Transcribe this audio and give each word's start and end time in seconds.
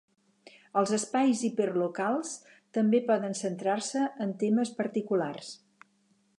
Els 0.79 0.93
espais 0.95 1.43
hiperlocals 1.49 2.33
també 2.79 3.03
poden 3.11 3.37
centrar-se 3.43 4.09
en 4.27 4.35
temes 4.45 4.73
particulars. 4.81 5.57